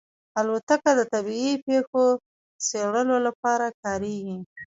[0.39, 2.03] الوتکه د طبیعي پېښو
[2.67, 4.37] څېړلو لپاره کارېږي.